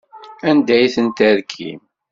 Anda 0.49 0.73
ay 0.77 0.91
ten-terkim? 0.95 1.81